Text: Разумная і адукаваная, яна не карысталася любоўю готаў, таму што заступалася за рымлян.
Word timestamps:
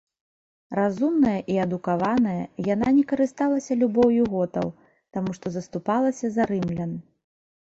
Разумная 0.77 1.33
і 1.55 1.57
адукаваная, 1.65 2.43
яна 2.69 2.87
не 2.99 3.03
карысталася 3.11 3.77
любоўю 3.83 4.23
готаў, 4.33 4.67
таму 5.19 5.29
што 5.39 5.45
заступалася 5.59 6.25
за 6.39 6.43
рымлян. 6.55 6.91